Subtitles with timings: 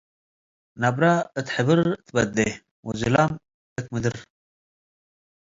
[0.81, 1.03] ነብረ
[1.39, 2.37] እት ሕብር ትበዴ
[2.87, 3.31] ወዝላም
[3.77, 4.15] እት ምድር።